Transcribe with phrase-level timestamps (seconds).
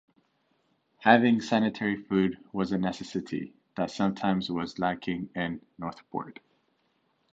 [1.01, 6.39] Having sanitary food was a necessity that sometimes was lacking in Northport.